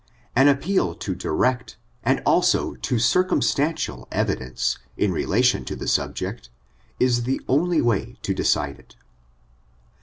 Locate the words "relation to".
5.11-5.75